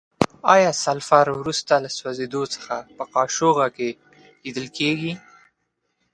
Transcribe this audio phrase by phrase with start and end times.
[0.53, 3.89] آیا سلفر وروسته له سوځیدو څخه په قاشوغه کې
[4.43, 5.13] لیدل کیږي؟